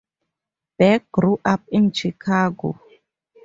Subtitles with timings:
[0.79, 2.75] Beck grew up in Chicago.